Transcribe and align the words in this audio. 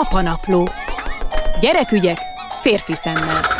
Apanapló. 0.00 0.68
Gyerekügyek 1.60 2.18
férfi 2.60 2.96
szemmel. 2.96 3.55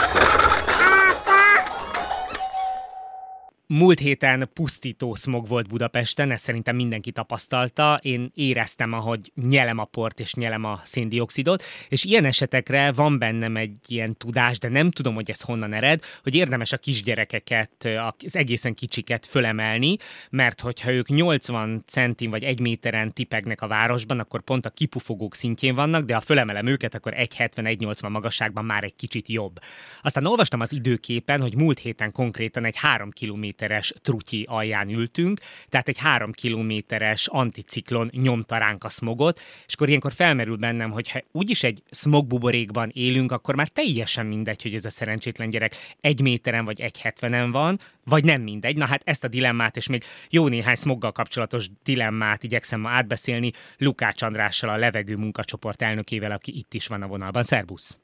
Múlt 3.68 3.98
héten 3.98 4.50
pusztító 4.52 5.14
szmog 5.14 5.48
volt 5.48 5.68
Budapesten, 5.68 6.30
ezt 6.30 6.44
szerintem 6.44 6.76
mindenki 6.76 7.12
tapasztalta. 7.12 7.98
Én 8.03 8.30
éreztem, 8.35 8.92
ahogy 8.92 9.32
nyelem 9.35 9.78
a 9.78 9.85
port 9.85 10.21
és 10.21 10.35
nyelem 10.35 10.64
a 10.64 10.81
széndiokszidot, 10.85 11.62
és 11.88 12.04
ilyen 12.04 12.24
esetekre 12.24 12.92
van 12.92 13.18
bennem 13.18 13.56
egy 13.56 13.76
ilyen 13.87 14.17
tudás, 14.17 14.58
de 14.58 14.68
nem 14.68 14.90
tudom, 14.90 15.14
hogy 15.14 15.31
ez 15.31 15.40
honnan 15.40 15.72
ered, 15.72 16.02
hogy 16.23 16.34
érdemes 16.34 16.73
a 16.73 16.77
kisgyerekeket, 16.77 17.88
az 18.23 18.37
egészen 18.37 18.74
kicsiket 18.74 19.27
fölemelni, 19.27 19.96
mert 20.30 20.60
hogyha 20.60 20.92
ők 20.92 21.09
80 21.09 21.83
centin 21.87 22.30
vagy 22.30 22.42
egy 22.42 22.60
méteren 22.60 23.12
tipegnek 23.12 23.60
a 23.60 23.66
városban, 23.66 24.19
akkor 24.19 24.42
pont 24.42 24.66
a 24.66 24.70
kipufogók 24.70 25.34
szintjén 25.34 25.74
vannak, 25.74 26.05
de 26.05 26.14
ha 26.14 26.20
fölemelem 26.20 26.66
őket, 26.66 26.94
akkor 26.94 27.12
1,70-1,80 27.16 28.10
magasságban 28.10 28.64
már 28.64 28.84
egy 28.84 28.96
kicsit 28.96 29.28
jobb. 29.28 29.58
Aztán 30.02 30.27
olvastam 30.27 30.60
az 30.60 30.72
időképen, 30.72 31.41
hogy 31.41 31.56
múlt 31.56 31.78
héten 31.78 32.12
konkrétan 32.12 32.64
egy 32.64 32.77
3 32.77 33.10
km 33.10 33.55
kilométeres 33.56 33.95
trutyi 34.02 34.46
alján 34.48 34.88
ültünk, 34.88 35.38
tehát 35.69 35.88
egy 35.88 35.98
három 35.98 36.33
kilométeres 36.33 37.27
anticiklon 37.27 38.10
nyomta 38.12 38.59
ránk 38.59 38.84
a 38.84 38.88
smogot, 38.88 39.41
és 39.66 39.74
akkor 39.74 39.88
ilyenkor 39.88 40.12
felmerül 40.12 40.56
bennem, 40.56 40.91
hogy 40.91 41.10
ha 41.10 41.20
úgyis 41.33 41.62
egy 41.62 41.83
smogbuborékban 41.91 42.91
élünk, 42.92 43.33
akkor 43.33 43.55
már 43.55 43.69
teljesen 43.69 44.27
mindegy, 44.27 44.62
hogy 44.62 44.74
ez 44.74 44.84
a 44.84 44.91
szerencsétlen 44.91 45.48
gyerek 45.48 45.73
egy 46.00 46.20
méteren 46.20 46.64
vagy 46.64 46.80
egy 46.80 47.00
hetvenen 47.00 47.50
van, 47.50 47.78
vagy 48.05 48.24
nem 48.24 48.41
mindegy. 48.41 48.77
Na 48.77 48.87
hát 48.87 49.02
ezt 49.05 49.24
a 49.24 49.28
dilemmát, 49.28 49.77
és 49.77 49.88
még 49.88 50.02
jó 50.30 50.48
néhány 50.48 50.75
smoggal 50.75 51.12
kapcsolatos 51.12 51.69
dilemmát 51.84 52.42
igyekszem 52.42 52.80
ma 52.80 52.88
átbeszélni 52.88 53.50
Lukács 53.78 54.23
Andrással, 54.23 54.70
a 54.70 54.77
levegő 54.77 55.16
munkacsoport 55.16 55.83
elnökével, 55.83 56.30
aki 56.30 56.56
itt 56.56 56.75
is 56.75 56.86
van 56.86 57.02
a 57.02 57.06
vonalban. 57.06 57.42
Szerbusz! 57.42 58.00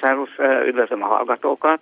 Szervusz, 0.00 0.36
üdvözlöm 0.66 1.02
a 1.02 1.06
hallgatókat! 1.06 1.80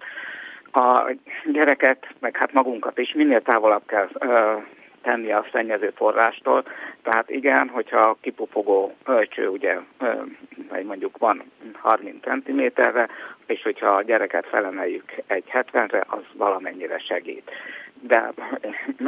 A 0.72 1.10
gyereket, 1.52 2.06
meg 2.18 2.36
hát 2.36 2.52
magunkat 2.52 2.98
is 2.98 3.12
minél 3.12 3.42
távolabb 3.42 3.82
kell 3.86 4.08
ö, 4.18 4.56
tenni 5.02 5.32
a 5.32 5.46
szennyező 5.52 5.92
forrástól. 5.96 6.64
Tehát 7.02 7.30
igen, 7.30 7.68
hogyha 7.68 8.16
kipufogó 8.20 8.94
ölcső 9.04 9.48
ugye, 9.48 9.78
ö, 9.98 10.12
vagy 10.68 10.84
mondjuk 10.84 11.18
van 11.18 11.42
30 11.80 12.16
cm-re, 12.22 13.08
és 13.46 13.62
hogyha 13.62 13.86
a 13.86 14.02
gyereket 14.02 14.46
felemeljük 14.46 15.12
egy 15.26 15.44
70-re, 15.52 16.04
az 16.08 16.22
valamennyire 16.32 16.98
segít. 16.98 17.50
De 18.00 18.32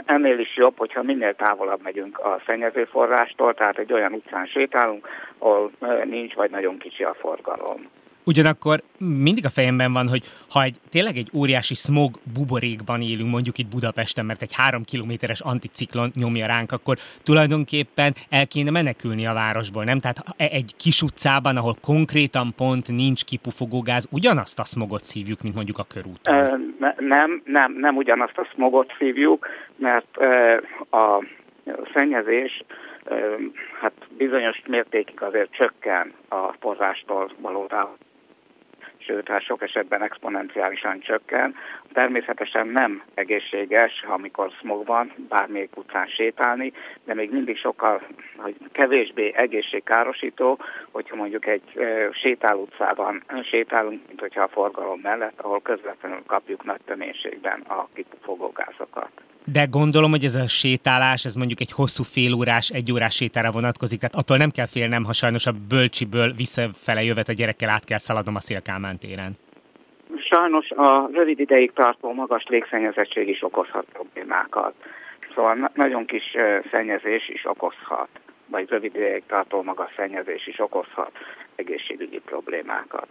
ennél 0.07 0.39
is 0.39 0.57
jobb, 0.57 0.79
hogyha 0.79 1.03
minél 1.03 1.35
távolabb 1.35 1.83
megyünk 1.83 2.19
a 2.19 2.43
szennyezőforrástól, 2.47 3.55
tehát 3.55 3.79
egy 3.79 3.93
olyan 3.93 4.13
utcán 4.13 4.47
sétálunk, 4.47 5.09
ahol 5.39 5.71
nincs 6.05 6.35
vagy 6.35 6.51
nagyon 6.51 6.79
kicsi 6.79 7.05
a 7.05 7.15
forgalom. 7.15 7.89
Ugyanakkor 8.25 8.83
mindig 8.99 9.45
a 9.45 9.51
fejemben 9.51 9.93
van, 9.93 10.09
hogy 10.09 10.23
ha 10.51 10.63
egy 10.63 10.77
tényleg 10.91 11.17
egy 11.17 11.29
óriási 11.35 11.75
smog 11.75 12.11
buborékban 12.35 13.01
élünk, 13.03 13.31
mondjuk 13.31 13.59
itt 13.59 13.71
Budapesten, 13.71 14.25
mert 14.25 14.43
egy 14.43 14.55
három 14.55 14.83
kilométeres 14.85 15.41
anticiklon 15.41 16.11
nyomja 16.15 16.47
ránk, 16.47 16.73
akkor 16.73 16.97
tulajdonképpen 17.23 18.15
el 18.31 18.47
kéne 18.47 18.71
menekülni 18.71 19.27
a 19.27 19.33
városból, 19.33 19.85
nem? 19.85 19.99
Tehát 19.99 20.25
e- 20.37 20.49
egy 20.51 20.75
kis 20.77 21.03
utcában, 21.03 21.57
ahol 21.57 21.75
konkrétan 21.83 22.53
pont 22.57 22.89
nincs 22.89 23.25
kipufogógáz, 23.25 24.09
ugyanazt 24.11 24.59
a 24.59 24.65
smogot 24.65 25.05
szívjuk, 25.05 25.43
mint 25.43 25.55
mondjuk 25.55 25.79
a 25.79 25.87
körúton. 25.95 26.75
Nem, 26.99 27.43
nem, 27.45 27.73
nem 27.73 27.97
ugyanazt 27.97 28.39
a 28.39 28.49
smogot 28.53 28.95
szívjuk, 28.99 29.49
mert 29.77 30.17
a 30.91 31.25
szennyezés 31.95 32.65
hát 33.81 33.93
bizonyos 34.17 34.63
mértékig 34.67 35.23
azért 35.23 35.53
csökken 35.53 36.13
a 36.29 36.53
forrástól 36.61 37.31
való 37.41 37.67
sőt, 39.07 39.29
hát 39.29 39.43
sok 39.43 39.63
esetben 39.63 40.03
exponenciálisan 40.03 41.01
csökken. 41.01 41.55
Természetesen 41.93 42.69
nem 42.69 43.03
egészséges, 43.15 44.05
amikor 44.07 44.51
smog 44.51 44.87
van, 44.87 45.13
bármelyik 45.29 45.77
utcán 45.77 46.07
sétálni, 46.07 46.73
de 47.05 47.15
még 47.15 47.31
mindig 47.33 47.57
sokkal 47.57 48.03
hogy 48.37 48.57
kevésbé 48.73 49.33
egészségkárosító, 49.35 50.59
hogyha 50.91 51.17
mondjuk 51.17 51.47
egy 51.47 51.63
sétál 52.13 52.57
utcában 52.57 53.23
sétálunk, 53.43 54.01
mint 54.07 54.21
hogyha 54.21 54.43
a 54.43 54.49
forgalom 54.49 55.01
mellett, 55.01 55.41
ahol 55.41 55.63
közvetlenül 55.63 56.23
kapjuk 56.27 56.65
nagy 56.65 56.81
töménységben 56.85 57.61
a 57.61 57.89
kipufogó 57.95 58.53
gázokat. 58.55 59.24
De 59.53 59.65
gondolom, 59.71 60.11
hogy 60.11 60.25
ez 60.25 60.35
a 60.35 60.47
sétálás, 60.47 61.25
ez 61.25 61.35
mondjuk 61.35 61.61
egy 61.61 61.73
hosszú 61.73 62.03
félórás, 62.03 62.71
egy 62.71 62.93
órás 62.93 63.15
sétára 63.15 63.51
vonatkozik, 63.51 63.99
tehát 64.01 64.15
attól 64.15 64.37
nem 64.37 64.51
kell 64.51 64.67
félnem, 64.67 65.05
ha 65.05 65.13
sajnos 65.13 65.47
a 65.47 65.53
bölcsiből 65.69 66.33
visszafele 66.33 67.03
jövet 67.03 67.29
a 67.29 67.33
gyerekkel 67.33 67.69
át 67.69 67.85
kell 67.85 67.99
szaladnom 67.99 68.35
a 68.35 68.41
Szélkámán 68.41 68.99
téren. 68.99 69.33
Sajnos 70.31 70.71
a 70.71 71.09
rövid 71.13 71.41
ideig 71.41 71.73
tartó 71.73 72.13
magas 72.13 72.45
légszennyezettség 72.47 73.29
is 73.29 73.43
okozhat 73.43 73.87
problémákat. 73.93 74.75
Szóval 75.35 75.71
nagyon 75.75 76.05
kis 76.05 76.37
szennyezés 76.71 77.29
is 77.29 77.45
okozhat, 77.45 78.09
vagy 78.47 78.69
rövid 78.69 78.95
ideig 78.95 79.23
tartó 79.27 79.63
magas 79.63 79.93
szennyezés 79.97 80.47
is 80.47 80.59
okozhat 80.59 81.13
egészségügyi 81.57 82.21
problémákat 82.25 83.07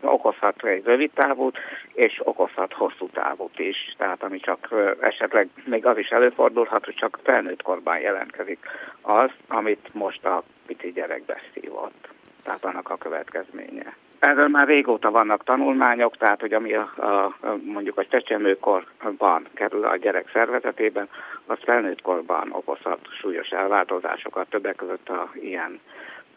okozhat 0.00 0.64
egy 0.64 0.84
rövid 0.84 1.10
távút, 1.14 1.58
és 1.92 2.20
okozhat 2.24 2.72
hosszú 2.72 3.08
távút 3.08 3.58
is. 3.58 3.94
Tehát 3.98 4.22
ami 4.22 4.40
csak 4.40 4.68
esetleg 5.00 5.48
még 5.64 5.86
az 5.86 5.98
is 5.98 6.08
előfordulhat, 6.08 6.84
hogy 6.84 6.94
csak 6.94 7.18
felnőtt 7.22 7.62
korban 7.62 7.98
jelentkezik 7.98 8.58
az, 9.00 9.30
amit 9.48 9.88
most 9.92 10.24
a 10.24 10.42
pici 10.66 10.92
gyerek 10.92 11.22
beszívott. 11.24 12.08
Tehát 12.42 12.64
annak 12.64 12.90
a 12.90 12.96
következménye. 12.96 13.96
Erről 14.18 14.48
már 14.48 14.66
régóta 14.66 15.10
vannak 15.10 15.44
tanulmányok, 15.44 16.16
tehát 16.16 16.40
hogy 16.40 16.52
ami 16.52 16.74
a, 16.74 16.80
a, 16.96 17.36
mondjuk 17.64 17.98
a 17.98 18.06
csecsemőkorban 18.06 19.46
kerül 19.54 19.84
a 19.84 19.96
gyerek 19.96 20.30
szervezetében, 20.32 21.08
az 21.46 21.58
felnőtt 21.60 22.02
korban 22.02 22.52
okozhat 22.52 22.98
súlyos 23.20 23.48
elváltozásokat, 23.48 24.48
többek 24.48 24.76
között 24.76 25.08
a 25.08 25.30
ilyen 25.34 25.80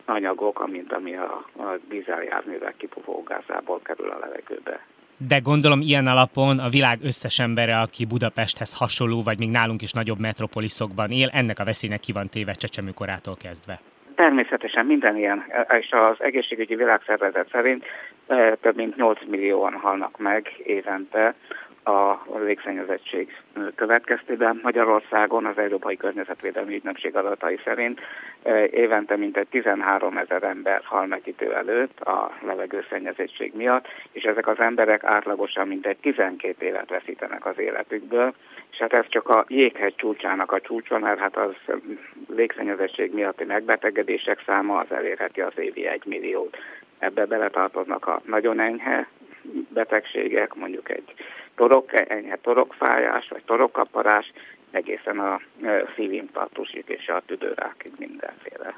anyagok, 0.08 0.60
amint 0.60 0.94
ami 0.94 1.16
a, 1.16 1.46
a 1.58 1.78
dízeljárművek 1.90 2.78
kipufógázából 2.78 3.80
kerül 3.84 4.10
a 4.10 4.20
levegőbe. 4.20 4.80
De 5.28 5.40
gondolom 5.40 5.82
ilyen 5.82 6.08
alapon 6.08 6.60
a 6.60 6.70
világ 6.70 7.00
összes 7.04 7.40
embere, 7.40 7.80
aki 7.80 8.06
Budapesthez 8.06 8.78
hasonló, 8.78 9.24
vagy 9.24 9.40
még 9.40 9.50
nálunk 9.50 9.82
is 9.82 9.92
nagyobb 9.92 10.20
metropoliszokban 10.20 11.12
él, 11.12 11.30
ennek 11.34 11.60
a 11.60 11.64
veszélynek 11.64 12.00
ki 12.00 12.12
van 12.12 12.28
téve 12.28 12.54
csecsemőkorától 12.54 13.36
kezdve. 13.36 13.80
Természetesen 14.16 14.86
minden 14.86 15.18
ilyen, 15.18 15.44
és 15.80 15.92
az 15.92 16.16
egészségügyi 16.20 16.76
világszervezet 16.76 17.50
szerint 17.52 17.86
eh, 18.28 18.54
több 18.62 18.76
mint 18.76 18.96
8 18.96 19.20
millióan 19.28 19.74
halnak 19.74 20.18
meg 20.18 20.54
évente 20.64 21.36
a 21.88 22.26
légszennyezettség 22.38 23.42
következtében. 23.76 24.60
Magyarországon 24.64 25.46
az 25.46 25.58
Európai 25.58 25.98
Környezetvédelmi 25.98 26.76
Ügynökség 26.76 27.16
adatai 27.16 27.60
szerint 27.64 28.00
e, 28.44 28.66
évente 28.66 29.16
mintegy 29.16 29.48
13 29.48 30.18
ezer 30.18 30.44
ember 30.44 30.82
hal 30.84 31.06
meg 31.06 31.22
idő 31.24 31.54
előtt 31.54 32.00
a 32.00 32.32
levegőszennyezettség 32.46 33.54
miatt, 33.56 33.88
és 34.12 34.24
ezek 34.24 34.48
az 34.48 34.60
emberek 34.60 35.04
átlagosan 35.04 35.68
mintegy 35.68 35.98
12 35.98 36.66
évet 36.66 36.90
veszítenek 36.90 37.46
az 37.46 37.60
életükből, 37.60 38.34
és 38.72 38.78
hát 38.78 38.94
ez 38.94 39.06
csak 39.08 39.30
a 39.30 39.46
jéghegy 39.48 39.96
csúcsának 39.96 40.52
a 40.52 40.62
csúcsa, 40.62 41.00
mert 41.00 41.20
hát 41.20 41.38
az 41.38 41.56
légszennyezettség 42.36 43.14
miatti 43.14 43.44
megbetegedések 43.44 44.44
száma 44.46 44.78
az 44.78 44.92
elérheti 44.92 45.42
az 45.42 45.54
évi 45.56 45.88
1 45.88 46.02
milliót. 46.06 46.58
Ebbe 47.00 47.26
beletartoznak 47.26 48.08
a 48.08 48.22
nagyon 48.26 48.60
enyhe 48.60 49.08
betegségek, 49.70 50.56
mondjuk 50.56 50.90
egy 50.90 51.14
torok, 51.58 52.10
enyhe 52.10 52.38
torokfájás, 52.42 53.28
vagy 53.30 53.44
torokkaparás, 53.46 54.32
egészen 54.72 55.20
a 55.20 55.42
szívinfarktusig 55.96 56.84
és 56.88 57.08
a 57.08 57.22
tüdőrákig 57.26 57.92
mindenféle. 58.00 58.74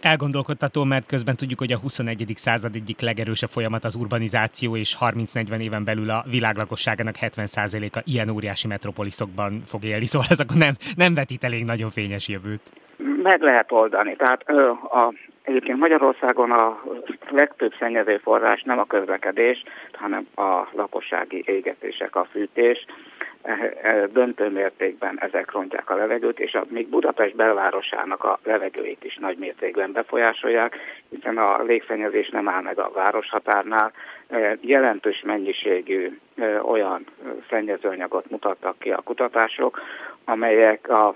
Elgondolkodtató, 0.00 0.84
mert 0.84 1.06
közben 1.06 1.36
tudjuk, 1.36 1.58
hogy 1.58 1.72
a 1.72 1.78
21. 1.78 2.32
század 2.34 2.74
egyik 2.74 3.00
legerősebb 3.00 3.48
folyamat 3.48 3.84
az 3.84 3.94
urbanizáció, 3.94 4.76
és 4.76 4.96
30-40 5.00 5.60
éven 5.60 5.84
belül 5.84 6.10
a 6.10 6.24
világ 6.30 6.56
lakosságának 6.56 7.14
70%-a 7.20 8.02
ilyen 8.04 8.28
óriási 8.28 8.66
metropoliszokban 8.66 9.62
fog 9.66 9.84
élni, 9.84 10.06
szóval 10.06 10.26
ez 10.30 10.40
akkor 10.40 10.56
nem, 10.56 10.74
nem 10.96 11.14
vetít 11.14 11.44
elég 11.44 11.64
nagyon 11.64 11.90
fényes 11.90 12.28
jövőt. 12.28 12.60
Meg 13.22 13.42
lehet 13.42 13.72
oldani. 13.72 14.16
Tehát 14.16 14.42
a 14.82 15.12
Egyébként 15.42 15.78
Magyarországon 15.78 16.50
a 16.50 16.82
legtöbb 17.30 17.72
szennyező 17.78 18.18
forrás 18.18 18.62
nem 18.62 18.78
a 18.78 18.86
közlekedés, 18.86 19.62
hanem 19.92 20.26
a 20.34 20.68
lakossági 20.72 21.42
égetések, 21.46 22.16
a 22.16 22.24
fűtés. 22.30 22.86
Döntő 24.12 24.48
mértékben 24.48 25.20
ezek 25.20 25.50
rontják 25.50 25.90
a 25.90 25.96
levegőt, 25.96 26.40
és 26.40 26.54
a, 26.54 26.64
még 26.68 26.88
Budapest 26.88 27.36
belvárosának 27.36 28.24
a 28.24 28.38
levegőit 28.44 29.04
is 29.04 29.16
nagy 29.16 29.38
mértékben 29.38 29.92
befolyásolják, 29.92 30.76
hiszen 31.10 31.38
a 31.38 31.62
légszennyezés 31.62 32.28
nem 32.28 32.48
áll 32.48 32.62
meg 32.62 32.78
a 32.78 32.90
városhatárnál. 32.94 33.92
Jelentős 34.60 35.22
mennyiségű 35.24 36.18
olyan 36.62 37.04
szennyezőanyagot 37.48 38.30
mutattak 38.30 38.78
ki 38.78 38.90
a 38.90 39.00
kutatások, 39.04 39.80
amelyek 40.24 40.88
a 40.88 41.14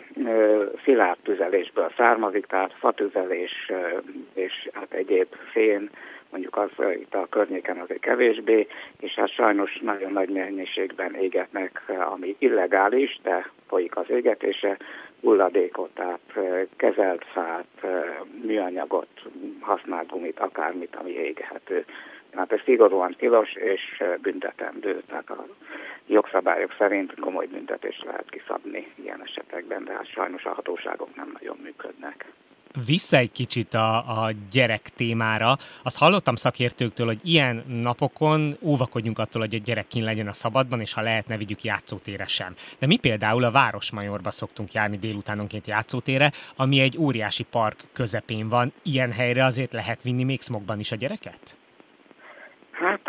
szilárd 0.84 1.19
tüzelésből 1.22 1.93
származik, 1.96 2.46
tehát 2.46 2.75
fatüzelés 2.79 3.72
és 4.34 4.69
hát 4.72 4.93
egyéb 4.93 5.26
szén, 5.52 5.90
mondjuk 6.31 6.56
az 6.56 6.70
itt 7.00 7.14
a 7.14 7.26
környéken 7.31 7.78
azért 7.78 8.00
kevésbé, 8.00 8.67
és 9.00 9.14
hát 9.14 9.31
sajnos 9.31 9.78
nagyon 9.82 10.12
nagy 10.12 10.28
mennyiségben 10.28 11.14
égetnek, 11.14 11.82
ami 12.11 12.37
illegális, 12.38 13.19
de 13.23 13.50
folyik 13.69 13.96
az 13.96 14.11
égetése, 14.11 14.76
hulladékot, 15.20 15.90
tehát 15.94 16.38
kezelt 16.76 17.25
fát, 17.25 17.87
műanyagot, 18.43 19.08
használt 19.61 20.11
gumit, 20.11 20.40
akármit, 20.40 20.96
ami 20.96 21.11
éghető. 21.11 21.84
Hát 22.32 22.52
ez 22.52 22.61
szigorúan 22.64 23.14
tilos 23.19 23.55
és 23.55 24.02
büntetendő, 24.22 25.02
tehát 25.08 25.31
a 25.31 25.46
jogszabályok 26.06 26.75
szerint 26.79 27.20
komoly 27.20 27.46
büntetést 27.46 28.05
lehet 28.05 28.31
kiszabni 28.31 28.93
ilyen 28.94 29.22
esetekben, 29.22 29.84
de 29.84 29.93
hát 29.93 30.11
sajnos 30.11 30.44
a 30.44 30.55
hatóságok 30.55 31.17
nem 31.17 31.31
nagyon 31.32 31.58
működnek 31.62 32.25
vissza 32.87 33.17
egy 33.17 33.33
kicsit 33.33 33.75
a, 33.75 33.97
a 33.97 34.31
gyerek 34.53 34.83
témára. 34.97 35.57
Azt 35.83 35.99
hallottam 35.99 36.35
szakértőktől, 36.35 37.07
hogy 37.07 37.21
ilyen 37.25 37.65
napokon 37.83 38.57
óvakodjunk 38.63 39.19
attól, 39.19 39.43
hogy 39.43 39.55
a 39.55 39.65
gyerek 39.65 39.87
kin 39.87 40.05
legyen 40.05 40.29
a 40.29 40.33
szabadban, 40.33 40.81
és 40.81 40.95
ha 40.95 41.01
lehet, 41.01 41.27
ne 41.29 41.37
vigyük 41.37 41.63
játszótére 41.63 42.27
sem. 42.27 42.55
De 42.79 42.87
mi 42.87 42.97
például 42.97 43.45
a 43.45 43.51
Városmajorba 43.51 44.31
szoktunk 44.31 44.73
járni 44.73 44.99
délutánonként 44.99 45.67
játszótére, 45.67 46.31
ami 46.57 46.81
egy 46.81 46.99
óriási 46.99 47.45
park 47.51 47.77
közepén 47.93 48.49
van. 48.49 48.73
Ilyen 48.83 49.13
helyre 49.13 49.45
azért 49.45 49.73
lehet 49.73 50.03
vinni 50.03 50.25
még 50.25 50.43
smogban 50.43 50.79
is 50.79 50.93
a 50.93 50.97
gyereket? 50.97 51.57
Hát 52.71 53.01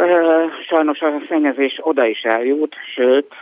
sajnos 0.67 0.99
a 0.99 1.21
szennyezés 1.29 1.79
oda 1.81 2.07
is 2.07 2.21
eljut, 2.21 2.75
sőt, 2.95 3.33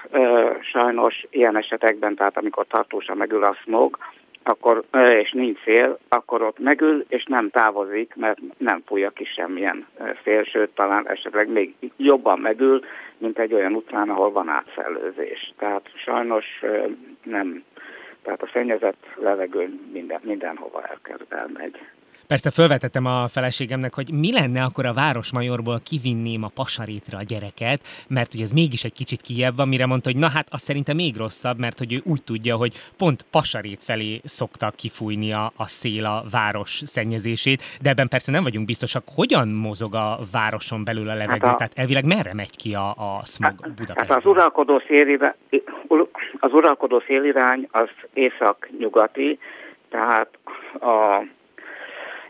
sajnos 0.72 1.26
ilyen 1.30 1.58
esetekben, 1.58 2.16
tehát 2.16 2.38
amikor 2.38 2.66
tartósan 2.68 3.18
megül 3.18 3.44
a 3.44 3.58
smog, 3.64 3.98
akkor, 4.48 4.84
és 5.22 5.32
nincs 5.32 5.64
szél, 5.64 6.00
akkor 6.10 6.42
ott 6.42 6.60
megül, 6.60 7.06
és 7.08 7.26
nem 7.28 7.50
távozik, 7.50 8.16
mert 8.16 8.40
nem 8.58 8.82
fújja 8.86 9.10
ki 9.10 9.26
semmilyen 9.26 9.88
szél, 10.24 10.44
sőt, 10.44 10.70
talán 10.70 11.10
esetleg 11.10 11.50
még 11.50 11.76
jobban 11.98 12.40
megül, 12.40 12.82
mint 13.18 13.40
egy 13.40 13.54
olyan 13.54 13.74
utcán, 13.74 14.10
ahol 14.10 14.32
van 14.32 14.50
átszellőzés. 14.50 15.54
Tehát 15.58 15.90
sajnos 15.96 16.46
nem, 17.24 17.64
tehát 18.22 18.42
a 18.42 18.50
szennyezett 18.54 19.06
levegő 19.16 19.80
minden, 19.92 20.20
mindenhova 20.24 20.82
elkezd 20.82 21.34
elmegy. 21.34 21.80
Persze 22.28 22.52
felvetettem 22.52 23.06
a 23.06 23.28
feleségemnek, 23.28 23.94
hogy 23.94 24.12
mi 24.12 24.32
lenne 24.32 24.64
akkor 24.64 24.86
a 24.86 24.94
Városmajorból 24.94 25.80
kivinném 25.84 26.44
a 26.44 26.52
pasarétre 26.56 27.18
a 27.18 27.22
gyereket, 27.22 27.80
mert 28.08 28.34
ugye 28.34 28.44
ez 28.44 28.52
mégis 28.52 28.84
egy 28.84 28.94
kicsit 28.94 29.22
kijebb 29.22 29.56
van, 29.56 29.68
mire 29.68 29.86
mondta, 29.86 30.10
hogy 30.10 30.20
na 30.20 30.30
hát 30.30 30.48
az 30.50 30.62
szerintem 30.62 30.96
még 30.96 31.18
rosszabb, 31.18 31.60
mert 31.60 31.78
hogy 31.78 31.94
ő 31.94 32.02
úgy 32.04 32.24
tudja, 32.24 32.56
hogy 32.56 32.74
pont 32.98 33.26
pasarét 33.32 33.84
felé 33.84 34.22
szokta 34.24 34.72
kifújni 34.76 35.34
a, 35.34 35.52
a 35.56 35.68
szél 35.68 36.06
a 36.06 36.24
város 36.32 36.82
szennyezését, 36.86 37.62
de 37.82 37.90
ebben 37.90 38.08
persze 38.08 38.32
nem 38.32 38.44
vagyunk 38.44 38.66
biztosak, 38.66 39.04
hogyan 39.16 39.48
mozog 39.48 39.96
a 39.96 40.20
városon 40.32 40.84
belül 40.84 41.10
a 41.10 41.14
levegő, 41.14 41.46
hát 41.46 41.54
a... 41.54 41.58
tehát 41.58 41.74
elvileg 41.76 42.06
merre 42.06 42.34
megy 42.34 42.56
ki 42.58 42.74
a, 42.74 42.90
a 42.90 43.22
smog 43.26 43.56
Budapestben? 43.56 44.08
Hát 44.08 44.18
az 44.18 44.26
uralkodó, 44.26 44.82
szélirány, 44.88 45.36
az 46.40 46.54
uralkodó 46.54 47.04
szélirány 47.08 47.68
az 47.72 47.90
észak-nyugati, 48.14 49.40
tehát 49.90 50.30
a 50.80 51.24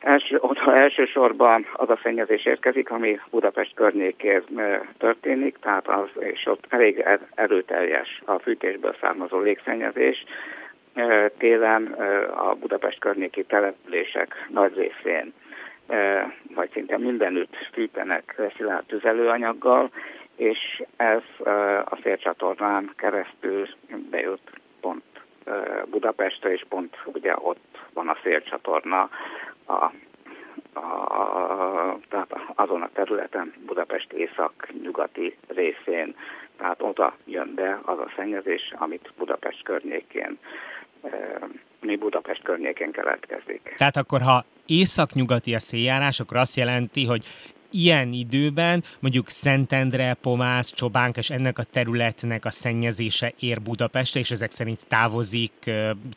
Első, 0.05 0.37
oda 0.39 0.75
elsősorban 0.75 1.67
az 1.73 1.89
a 1.89 1.99
szennyezés 2.03 2.45
érkezik, 2.45 2.91
ami 2.91 3.19
Budapest 3.29 3.73
környékén 3.73 4.43
történik, 4.97 5.57
tehát 5.61 5.87
az, 5.87 6.09
és 6.19 6.45
ott 6.45 6.65
elég 6.69 6.99
er, 6.99 7.19
erőteljes 7.35 8.21
a 8.25 8.39
fűtésből 8.39 8.95
származó 9.01 9.39
légszennyezés. 9.39 10.23
Télen 11.37 11.85
a 12.35 12.53
Budapest 12.53 12.99
környéki 12.99 13.43
települések 13.43 14.47
nagy 14.49 14.75
részén, 14.75 15.33
vagy 16.55 16.69
szinte 16.73 16.97
mindenütt 16.97 17.55
fűtenek 17.73 18.41
szilárd 18.57 18.85
tüzelőanyaggal, 18.85 19.89
és 20.35 20.83
ez 20.95 21.21
a 21.85 21.97
szélcsatornán 22.03 22.91
keresztül 22.95 23.67
bejut 24.09 24.49
pont 24.81 25.03
Budapestre, 25.85 26.51
és 26.51 26.65
pont 26.69 26.97
ugye 27.05 27.33
ott 27.37 27.77
van 27.93 28.07
a 28.09 28.17
szélcsatorna, 28.23 29.09
a, 29.65 29.91
a, 30.79 31.99
tehát 32.09 32.35
azon 32.55 32.81
a 32.81 32.89
területen, 32.93 33.53
Budapest 33.65 34.11
észak-nyugati 34.13 35.37
részén, 35.47 36.15
tehát 36.57 36.81
oda 36.81 37.15
jön 37.25 37.53
be 37.55 37.79
az 37.85 37.99
a 37.99 38.11
szennyezés, 38.15 38.73
amit 38.77 39.13
Budapest 39.17 39.63
környékén 39.63 40.37
mi 41.81 41.95
Budapest 41.95 42.43
környékén 42.43 42.91
keletkezik. 42.91 43.73
Tehát 43.77 43.97
akkor, 43.97 44.21
ha 44.21 44.45
észak-nyugati 44.65 45.55
a 45.55 45.59
széljárás, 45.59 46.19
akkor 46.19 46.37
azt 46.37 46.55
jelenti, 46.55 47.05
hogy 47.05 47.25
ilyen 47.83 48.13
időben 48.13 48.83
mondjuk 48.99 49.27
Szentendre, 49.27 50.15
Pomász, 50.21 50.71
Csobánk 50.73 51.17
és 51.17 51.29
ennek 51.29 51.57
a 51.57 51.63
területnek 51.63 52.45
a 52.45 52.51
szennyezése 52.51 53.31
ér 53.39 53.61
Budapestre, 53.61 54.19
és 54.19 54.31
ezek 54.31 54.51
szerint 54.51 54.87
távozik 54.87 55.53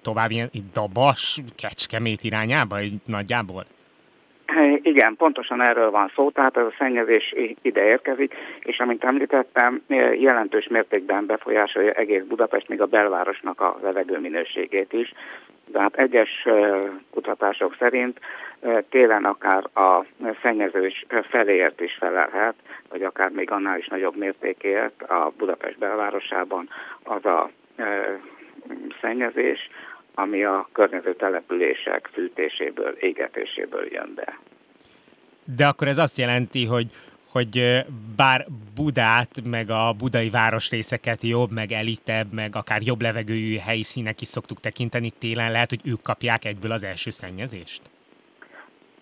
tovább 0.02 0.30
ilyen 0.30 0.50
Dabas, 0.72 1.40
Kecskemét 1.56 2.24
irányába 2.24 2.76
nagyjából? 3.06 3.64
Igen, 4.82 5.14
pontosan 5.16 5.68
erről 5.68 5.90
van 5.90 6.12
szó, 6.14 6.30
tehát 6.30 6.56
ez 6.56 6.64
a 6.64 6.74
szennyezés 6.78 7.34
ide 7.62 7.84
érkezik, 7.84 8.34
és 8.60 8.78
amint 8.78 9.04
említettem, 9.04 9.82
jelentős 10.18 10.68
mértékben 10.68 11.26
befolyásolja 11.26 11.92
egész 11.92 12.22
Budapest, 12.28 12.68
még 12.68 12.80
a 12.80 12.86
belvárosnak 12.86 13.60
a 13.60 13.78
levegő 13.82 14.18
minőségét 14.18 14.92
is. 14.92 15.12
Tehát 15.72 15.96
egyes 15.96 16.46
kutatások 17.10 17.76
szerint 17.78 18.20
télen 18.88 19.24
akár 19.24 19.64
a 19.74 20.04
szennyezős 20.42 21.06
feléért 21.28 21.80
is 21.80 21.96
felelhet, 21.98 22.54
vagy 22.88 23.02
akár 23.02 23.30
még 23.30 23.50
annál 23.50 23.78
is 23.78 23.86
nagyobb 23.86 24.16
mértékért 24.16 25.02
a 25.02 25.32
Budapest 25.36 25.78
belvárosában 25.78 26.68
az 27.02 27.24
a 27.24 27.50
szennyezés, 29.00 29.68
ami 30.14 30.44
a 30.44 30.68
környező 30.72 31.14
települések 31.14 32.08
fűtéséből, 32.12 32.96
égetéséből 33.00 33.86
jön 33.92 34.12
be. 34.14 34.38
De 35.56 35.66
akkor 35.66 35.88
ez 35.88 35.98
azt 35.98 36.18
jelenti, 36.18 36.64
hogy 36.64 36.86
hogy 37.32 37.84
bár 38.16 38.46
Budát, 38.74 39.30
meg 39.44 39.70
a 39.70 39.94
budai 39.98 40.30
városrészeket 40.30 41.22
jobb, 41.22 41.50
meg 41.50 41.72
elitebb, 41.72 42.32
meg 42.32 42.56
akár 42.56 42.82
jobb 42.82 43.02
levegőjű 43.02 43.56
helyszínek 43.56 44.20
is 44.20 44.28
szoktuk 44.28 44.60
tekinteni 44.60 45.10
télen, 45.18 45.52
lehet, 45.52 45.68
hogy 45.68 45.80
ők 45.84 46.02
kapják 46.02 46.44
egyből 46.44 46.70
az 46.70 46.82
első 46.82 47.10
szennyezést? 47.10 47.82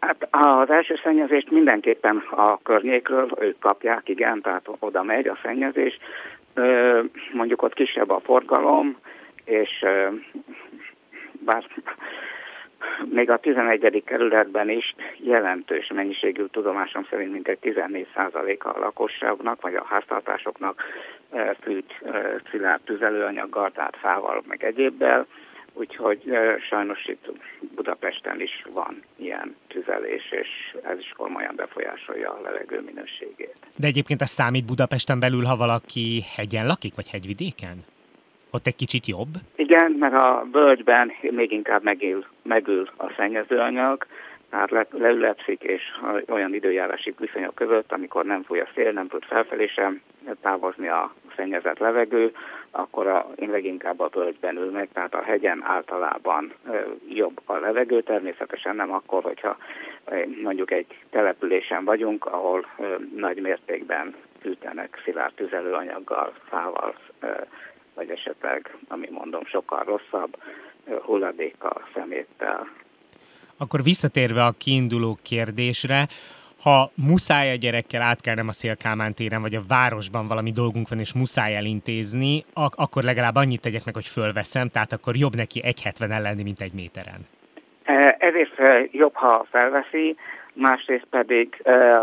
Hát 0.06 0.28
az 0.30 0.70
első 0.70 0.94
szennyezést 1.02 1.50
mindenképpen 1.50 2.16
a 2.30 2.58
környékről 2.62 3.28
ők 3.40 3.58
kapják, 3.58 4.08
igen, 4.08 4.40
tehát 4.40 4.68
oda 4.78 5.02
megy 5.02 5.26
a 5.26 5.38
szennyezés. 5.42 5.98
Mondjuk 7.32 7.62
ott 7.62 7.74
kisebb 7.74 8.10
a 8.10 8.20
forgalom, 8.20 8.96
és 9.44 9.84
bár 11.44 11.66
még 13.04 13.30
a 13.30 13.36
11. 13.36 14.02
kerületben 14.04 14.70
is 14.70 14.94
jelentős 15.16 15.90
mennyiségű 15.94 16.44
tudomásom 16.44 17.06
szerint 17.10 17.32
mintegy 17.32 17.58
14%-a 17.62 18.68
a 18.68 18.78
lakosságnak, 18.78 19.60
vagy 19.60 19.74
a 19.74 19.84
háztartásoknak 19.84 20.82
fűt 21.60 22.00
szilárd 22.50 22.80
tüzelőanyaggal, 22.80 23.70
tehát 23.70 23.96
fával, 23.96 24.42
meg 24.48 24.64
egyébbel, 24.64 25.26
úgyhogy 25.72 26.38
sajnos 26.68 27.06
itt 27.06 27.30
Budapesten 27.74 28.40
is 28.40 28.64
van 28.72 29.02
ilyen 29.16 29.56
tüzelés, 29.86 30.30
és 30.30 30.76
ez 30.82 30.98
is 30.98 31.12
komolyan 31.16 31.54
befolyásolja 31.56 32.30
a 32.30 32.40
levegő 32.42 32.80
minőségét. 32.80 33.56
De 33.78 33.86
egyébként 33.86 34.22
ez 34.22 34.30
számít 34.30 34.66
Budapesten 34.66 35.20
belül, 35.20 35.44
ha 35.44 35.56
valaki 35.56 36.22
hegyen 36.36 36.66
lakik, 36.66 36.94
vagy 36.94 37.08
hegyvidéken? 37.10 37.84
Ott 38.50 38.66
egy 38.66 38.76
kicsit 38.76 39.06
jobb? 39.06 39.34
Igen, 39.56 39.92
mert 39.92 40.14
a 40.14 40.46
völgyben 40.52 41.12
még 41.30 41.52
inkább 41.52 41.82
megül, 41.82 42.24
megül 42.42 42.90
a 42.96 43.12
szennyezőanyag, 43.16 44.06
tehát 44.50 44.70
le, 44.70 44.86
leülepszik, 44.90 45.62
és 45.62 45.82
olyan 46.28 46.54
időjárási 46.54 47.14
viszonyok 47.18 47.54
között, 47.54 47.92
amikor 47.92 48.24
nem 48.24 48.42
fúj 48.42 48.60
a 48.60 48.68
szél, 48.74 48.92
nem 48.92 49.08
tud 49.08 49.24
felfelé 49.24 49.66
sem 49.66 50.02
távozni 50.40 50.88
a 50.88 51.14
szennyezett 51.36 51.78
levegő, 51.78 52.32
akkor 52.70 53.06
a, 53.06 53.32
én 53.36 53.50
leginkább 53.50 54.00
a 54.00 54.10
völgyben 54.12 54.56
ülnek, 54.56 54.88
tehát 54.92 55.14
a 55.14 55.22
hegyen 55.22 55.62
általában 55.64 56.52
jobb 57.08 57.40
a 57.44 57.56
levegő, 57.56 58.02
természetesen 58.02 58.76
nem 58.76 58.92
akkor, 58.92 59.22
hogyha 59.22 59.56
mondjuk 60.42 60.70
egy 60.70 60.86
településen 61.10 61.84
vagyunk, 61.84 62.26
ahol 62.26 62.66
nagy 63.16 63.40
mértékben 63.40 64.14
fűtenek 64.40 65.00
szilárd 65.04 65.34
tüzelőanyaggal, 65.34 66.32
fával, 66.48 66.94
vagy 67.94 68.10
esetleg, 68.10 68.76
ami 68.88 69.08
mondom, 69.10 69.44
sokkal 69.44 69.84
rosszabb, 69.84 70.36
hulladékkal, 71.02 71.88
szeméttel. 71.94 72.68
Akkor 73.56 73.82
visszatérve 73.82 74.44
a 74.44 74.54
kiinduló 74.58 75.18
kérdésre, 75.22 76.08
ha 76.66 76.90
muszáj 76.94 77.50
a 77.50 77.54
gyerekkel 77.54 78.02
átkelnem 78.02 78.48
a 78.48 78.52
Szélkámán 78.52 79.14
téren, 79.14 79.40
vagy 79.40 79.54
a 79.54 79.66
városban 79.68 80.28
valami 80.28 80.52
dolgunk 80.52 80.88
van, 80.88 80.98
és 80.98 81.14
muszáj 81.14 81.56
elintézni, 81.56 82.44
ak- 82.54 82.78
akkor 82.78 83.02
legalább 83.02 83.34
annyit 83.34 83.60
tegyek 83.60 83.84
meg, 83.84 83.94
hogy 83.94 84.06
fölveszem, 84.06 84.68
tehát 84.68 84.92
akkor 84.92 85.16
jobb 85.16 85.34
neki 85.36 85.62
1,70 85.64 86.22
lenni, 86.22 86.42
mint 86.42 86.60
egy 86.60 86.72
méteren. 86.74 87.20
E, 87.82 88.16
ezért 88.18 88.58
e, 88.58 88.86
jobb, 88.90 89.14
ha 89.14 89.46
felveszi, 89.50 90.16
másrészt 90.52 91.06
pedig 91.10 91.60
e, 91.62 92.00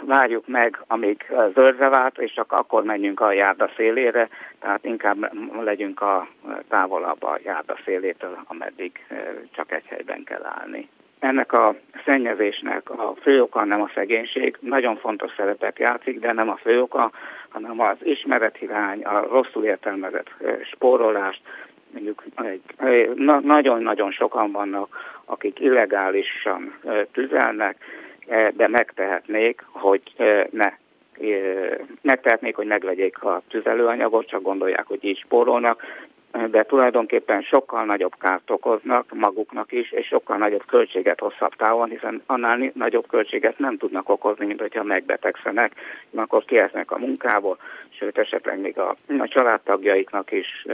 várjuk 0.00 0.46
meg, 0.46 0.84
amíg 0.86 1.26
zöldre 1.54 1.88
vált, 1.88 2.18
és 2.18 2.32
csak 2.32 2.52
akkor 2.52 2.82
menjünk 2.82 3.20
a 3.20 3.32
járda 3.32 3.70
szélére, 3.76 4.28
tehát 4.60 4.84
inkább 4.84 5.16
legyünk 5.64 6.00
a 6.00 6.28
távolabb 6.68 7.22
a 7.22 7.38
járda 7.44 7.76
szélétől, 7.84 8.38
ameddig 8.46 9.06
csak 9.50 9.72
egy 9.72 9.86
helyben 9.86 10.24
kell 10.24 10.44
állni 10.44 10.88
ennek 11.18 11.52
a 11.52 11.74
szennyezésnek 12.04 12.90
a 12.90 13.14
fő 13.20 13.42
oka 13.42 13.64
nem 13.64 13.82
a 13.82 13.90
szegénység, 13.94 14.56
nagyon 14.60 14.96
fontos 14.96 15.32
szerepet 15.36 15.78
játszik, 15.78 16.20
de 16.20 16.32
nem 16.32 16.48
a 16.48 16.56
fő 16.56 16.80
oka, 16.80 17.10
hanem 17.48 17.80
az 17.80 17.96
ismerethirány, 18.02 19.04
a 19.04 19.26
rosszul 19.28 19.64
értelmezett 19.64 20.30
spórolást, 20.72 21.40
mondjuk 21.92 22.24
nagyon-nagyon 23.42 24.10
sokan 24.10 24.52
vannak, 24.52 25.18
akik 25.24 25.60
illegálisan 25.60 26.74
tüzelnek, 27.12 27.76
de 28.52 28.68
megtehetnék, 28.68 29.62
hogy 29.72 30.02
ne 30.50 30.72
megtehetnék, 32.02 32.56
hogy 32.56 32.66
megvegyék 32.66 33.22
a 33.22 33.42
tüzelőanyagot, 33.48 34.26
csak 34.26 34.42
gondolják, 34.42 34.86
hogy 34.86 35.04
így 35.04 35.18
spórolnak, 35.18 35.82
de 36.50 36.62
tulajdonképpen 36.62 37.42
sokkal 37.42 37.84
nagyobb 37.84 38.14
kárt 38.18 38.50
okoznak 38.50 39.14
maguknak 39.14 39.72
is, 39.72 39.92
és 39.92 40.06
sokkal 40.06 40.36
nagyobb 40.36 40.66
költséget 40.66 41.20
hosszabb 41.20 41.54
távon, 41.56 41.88
hiszen 41.88 42.22
annál 42.26 42.70
nagyobb 42.74 43.06
költséget 43.08 43.58
nem 43.58 43.76
tudnak 43.76 44.08
okozni, 44.08 44.46
mint 44.46 44.60
hogyha 44.60 44.82
megbetegszenek, 44.82 45.72
akkor 46.14 46.44
kiesznek 46.44 46.90
a 46.90 46.98
munkából, 46.98 47.58
sőt 47.88 48.18
esetleg 48.18 48.60
még 48.60 48.78
a, 48.78 48.96
a 49.18 49.28
családtagjaiknak 49.28 50.32
is 50.32 50.66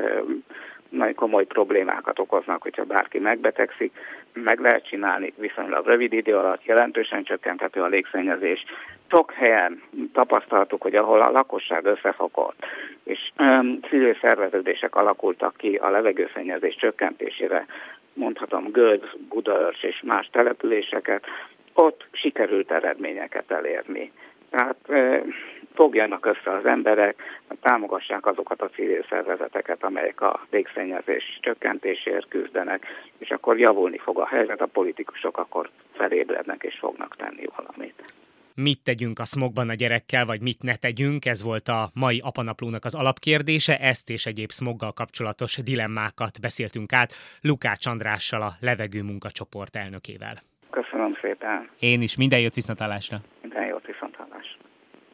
nagyon 0.88 1.14
komoly 1.14 1.45
problémákat 1.45 2.19
okoznak, 2.19 2.62
hogyha 2.62 2.85
bárki 2.85 3.19
megbetegszik. 3.19 3.92
Meg 4.33 4.61
lehet 4.61 4.89
csinálni 4.89 5.33
viszonylag 5.37 5.87
rövid 5.87 6.12
idő 6.12 6.37
alatt, 6.37 6.65
jelentősen 6.65 7.25
csökkenthető 7.25 7.81
a 7.83 7.87
légszennyezés. 7.87 8.65
Sok 9.11 9.33
helyen 9.33 9.83
tapasztaltuk, 10.12 10.83
hogy 10.83 10.95
ahol 10.95 11.21
a 11.21 11.31
lakosság 11.31 11.85
összefogott, 11.85 12.67
és 13.05 13.31
um, 13.39 13.81
civil 13.81 14.17
szerveződések 14.21 14.95
alakultak 14.95 15.57
ki 15.57 15.75
a 15.75 15.91
levegőszennyezés 15.91 16.77
csökkentésére, 16.77 17.67
mondhatom 18.12 18.71
Gödz, 18.71 19.17
Budaörs 19.29 19.83
és 19.83 20.01
más 20.05 20.29
településeket, 20.33 21.25
ott 21.75 22.07
sikerült 22.12 22.71
eredményeket 22.71 23.51
elérni. 23.51 24.12
Tehát 24.51 24.77
fogjanak 25.75 26.26
össze 26.26 26.50
az 26.50 26.67
emberek, 26.67 27.23
támogassák 27.61 28.26
azokat 28.26 28.62
a 28.62 28.69
civil 28.69 29.05
szervezeteket, 29.09 29.85
amelyek 29.85 30.21
a 30.21 30.47
légszennyezés 30.50 31.38
csökkentésért 31.41 32.29
küzdenek, 32.29 32.87
és 33.19 33.31
akkor 33.31 33.59
javulni 33.59 33.99
fog 33.99 34.19
a 34.19 34.26
helyzet, 34.26 34.61
a 34.61 34.67
politikusok 34.67 35.38
akkor 35.38 35.71
felébrednek 35.93 36.62
és 36.62 36.79
fognak 36.79 37.17
tenni 37.17 37.45
valamit. 37.57 38.02
Mit 38.55 38.85
tegyünk 38.85 39.19
a 39.19 39.25
smogban 39.25 39.69
a 39.69 39.75
gyerekkel, 39.75 40.25
vagy 40.25 40.41
mit 40.41 40.62
ne 40.62 40.76
tegyünk? 40.76 41.26
Ez 41.26 41.43
volt 41.43 41.69
a 41.69 41.91
mai 41.95 42.21
apanaplónak 42.25 42.85
az 42.85 42.95
alapkérdése. 42.95 43.79
Ezt 43.79 44.11
és 44.11 44.26
egyéb 44.26 44.50
smoggal 44.50 44.93
kapcsolatos 44.93 45.57
dilemmákat 45.57 46.41
beszéltünk 46.41 46.93
át 46.93 47.12
Lukács 47.41 47.87
Andrással, 47.87 48.43
a 48.43 48.52
levegő 48.61 49.02
munkacsoport 49.02 49.76
elnökével. 49.76 50.41
Köszönöm 50.71 51.17
szépen. 51.21 51.69
Én 51.79 52.02
is 52.02 52.17
minden 52.17 52.41
jót 52.41 52.55
viszontalásra. 52.55 53.17
Minden 53.43 53.67
jót 53.67 53.87
viszont. 53.87 54.12